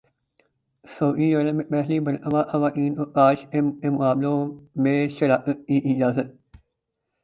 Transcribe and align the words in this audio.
سعودی 0.85 1.27
Arab 1.35 1.55
میں 1.55 1.65
پہلی 1.65 1.99
مرتبہ 1.99 2.43
خواتین 2.51 2.95
کو 2.95 3.05
تاش 3.11 3.45
کے 3.51 3.89
مقابلوں 3.89 4.37
میں 4.83 5.07
شرکت 5.19 5.67
کی 5.67 5.81
اجازت 5.85 6.35